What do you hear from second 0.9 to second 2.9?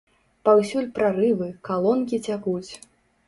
прарывы, калонкі цякуць!